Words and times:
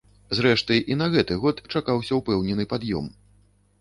Зрэшты, 0.37 0.77
і 0.93 0.97
на 1.01 1.09
гэты 1.15 1.37
год 1.45 1.61
чакаўся 1.75 2.13
ўпэўнены 2.21 2.67
пад'ём. 2.73 3.05